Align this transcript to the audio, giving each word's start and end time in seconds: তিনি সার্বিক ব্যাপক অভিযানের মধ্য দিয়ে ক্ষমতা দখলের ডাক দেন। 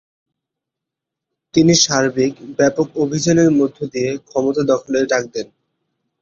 তিনি 1.55 1.73
সার্বিক 1.83 2.33
ব্যাপক 2.57 2.87
অভিযানের 3.03 3.49
মধ্য 3.59 3.77
দিয়ে 3.93 4.09
ক্ষমতা 4.27 4.61
দখলের 4.71 5.03
ডাক 5.07 5.23
দেন। 5.33 5.47